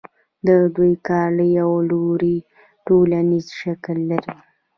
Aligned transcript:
د 0.47 0.49
دوی 0.75 0.93
کار 1.07 1.27
له 1.39 1.45
یوه 1.57 1.79
لوري 1.89 2.37
ټولنیز 2.85 3.45
شکل 3.61 3.97
لري 4.11 4.35